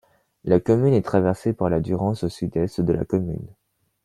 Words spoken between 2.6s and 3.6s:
de la commune.